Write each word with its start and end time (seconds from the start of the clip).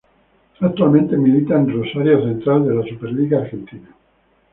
Actualmente 0.61 1.15
milita 1.15 1.53
en 1.53 1.71
Rosario 1.79 2.23
Central 2.23 2.67
de 2.67 2.73
la 2.73 2.83
Superliga 2.87 3.37
Argentina. 3.41 3.95